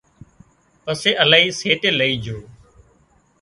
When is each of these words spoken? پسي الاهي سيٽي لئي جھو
پسي 0.83 1.11
الاهي 1.23 1.49
سيٽي 1.59 1.89
لئي 1.99 2.13
جھو 2.23 2.37